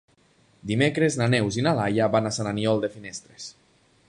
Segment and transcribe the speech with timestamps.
[0.71, 3.51] Dimecres na Neus i na Laia van a Sant Aniol de Finestres.